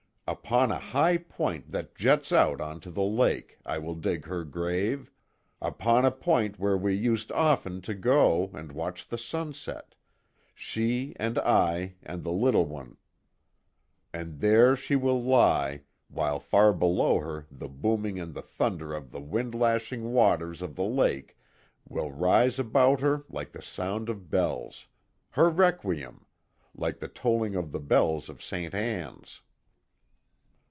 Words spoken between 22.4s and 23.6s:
about her like